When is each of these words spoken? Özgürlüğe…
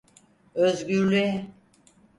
Özgürlüğe… 0.55 1.45